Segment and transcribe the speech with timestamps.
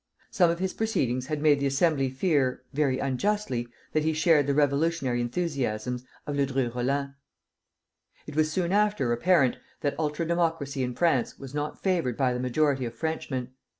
[0.31, 4.55] Some of his proceedings had made the Assembly fear (very unjustly) that he shared the
[4.55, 7.13] revolutionary enthusiasms of Ledru Rollin.
[8.25, 12.85] It was soon apparent that ultra democracy in France was not favored by the majority
[12.85, 13.49] of Frenchmen.